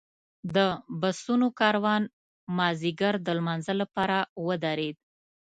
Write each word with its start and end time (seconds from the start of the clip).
د 0.55 0.57
بسونو 1.01 1.47
کاروان 1.59 2.03
مازیګر 2.57 3.13
د 3.21 3.27
لمانځه 3.37 3.73
لپاره 3.81 4.17
ودرېد. 4.47 4.97